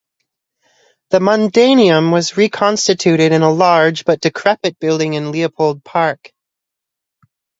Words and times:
The 1.11 1.19
Mundaneum 1.19 2.11
was 2.11 2.35
reconstituted 2.35 3.31
in 3.31 3.43
a 3.43 3.51
large 3.53 4.03
but 4.03 4.19
decrepit 4.19 4.79
building 4.79 5.13
in 5.13 5.31
Leopold 5.31 5.83
Park. 5.83 6.31